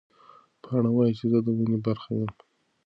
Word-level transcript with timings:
پاڼه 0.63 0.89
وایي 0.93 1.13
چې 1.19 1.25
زه 1.31 1.39
د 1.45 1.47
ونې 1.57 1.77
برخه 1.85 2.11
یم. 2.19 2.31